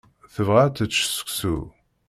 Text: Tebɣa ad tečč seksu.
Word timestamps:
Tebɣa 0.33 0.61
ad 0.65 0.73
tečč 0.75 0.97
seksu. 1.09 1.57